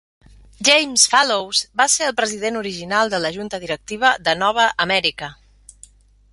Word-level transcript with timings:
James 0.69 1.03
Fallows 1.11 1.59
va 1.81 1.87
ser 1.97 2.07
el 2.07 2.15
president 2.21 2.57
original 2.63 3.13
de 3.13 3.21
la 3.27 3.33
junta 3.37 3.63
directiva 3.67 4.15
de 4.29 4.37
Nova 4.43 4.69
Amèrica. 4.87 5.33